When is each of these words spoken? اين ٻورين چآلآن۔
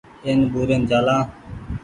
اين 0.25 0.39
ٻورين 0.51 0.81
چآلآن۔ 0.89 1.23